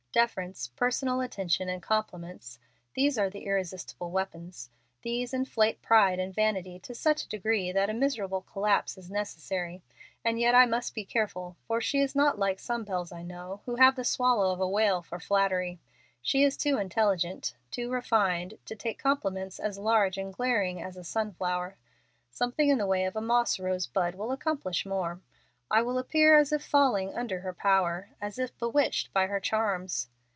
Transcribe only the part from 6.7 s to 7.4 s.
to such a